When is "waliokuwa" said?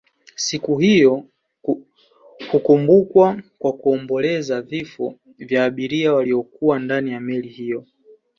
6.13-6.79